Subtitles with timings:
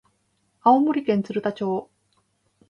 [0.63, 1.91] 青森県鶴田町